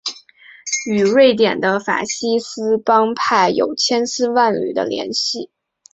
[0.89, 5.51] 与瑞典的法西斯帮派有千丝万缕的联系。